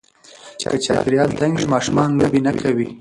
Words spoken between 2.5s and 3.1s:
کوي.